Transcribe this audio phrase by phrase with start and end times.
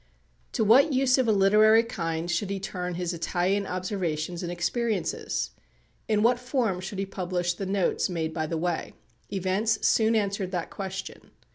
[0.53, 5.51] To what use of a literary kind should he turn his Italian observations and experiences?
[6.07, 8.95] In what form should he publish the notes made by the way?
[9.31, 11.29] Events soon answered that question.